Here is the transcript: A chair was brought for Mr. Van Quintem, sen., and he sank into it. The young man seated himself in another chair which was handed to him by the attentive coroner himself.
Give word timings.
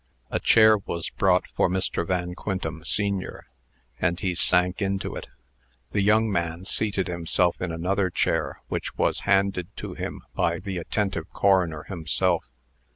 A 0.31 0.39
chair 0.39 0.79
was 0.79 1.11
brought 1.11 1.47
for 1.49 1.69
Mr. 1.69 2.03
Van 2.07 2.33
Quintem, 2.33 2.83
sen., 2.83 3.21
and 3.99 4.19
he 4.19 4.33
sank 4.33 4.81
into 4.81 5.15
it. 5.15 5.27
The 5.91 6.01
young 6.01 6.31
man 6.31 6.65
seated 6.65 7.05
himself 7.07 7.61
in 7.61 7.71
another 7.71 8.09
chair 8.09 8.61
which 8.67 8.97
was 8.97 9.19
handed 9.29 9.67
to 9.77 9.93
him 9.93 10.23
by 10.33 10.57
the 10.57 10.79
attentive 10.79 11.29
coroner 11.31 11.83
himself. 11.83 12.45